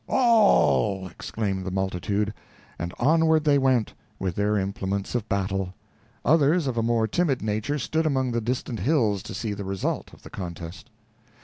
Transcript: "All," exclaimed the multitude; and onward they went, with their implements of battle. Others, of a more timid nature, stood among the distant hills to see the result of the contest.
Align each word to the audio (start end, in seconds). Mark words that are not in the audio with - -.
"All," 0.09 1.05
exclaimed 1.05 1.63
the 1.63 1.69
multitude; 1.69 2.33
and 2.79 2.91
onward 2.97 3.43
they 3.43 3.59
went, 3.59 3.93
with 4.17 4.33
their 4.33 4.57
implements 4.57 5.13
of 5.13 5.29
battle. 5.29 5.75
Others, 6.25 6.65
of 6.65 6.75
a 6.75 6.81
more 6.81 7.07
timid 7.07 7.43
nature, 7.43 7.77
stood 7.77 8.07
among 8.07 8.31
the 8.31 8.41
distant 8.41 8.79
hills 8.79 9.21
to 9.21 9.35
see 9.35 9.53
the 9.53 9.63
result 9.63 10.11
of 10.11 10.23
the 10.23 10.31
contest. 10.31 10.89